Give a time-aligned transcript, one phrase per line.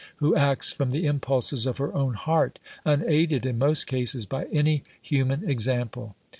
[0.15, 4.83] who acts from the impulses of her own heart, unaided in most cases, by any
[4.99, 6.15] human example.